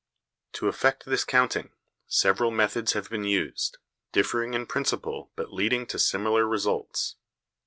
[0.53, 1.73] To effect this counting,
[2.07, 3.77] several methods have been used,
[4.11, 7.17] differing in principle but leading to similar results.